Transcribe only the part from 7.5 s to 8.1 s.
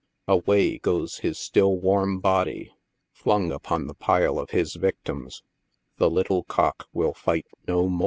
no more!